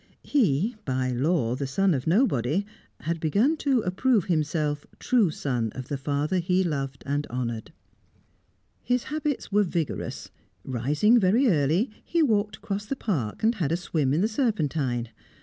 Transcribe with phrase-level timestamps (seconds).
[0.23, 2.65] He, by law the son of nobody,
[3.01, 7.71] had begun to approve himself true son of the father he loved and honoured.
[8.81, 10.31] His habits were vigorous.
[10.65, 15.09] Rising very early, he walked across the Park, and had a swim in the Serpentine.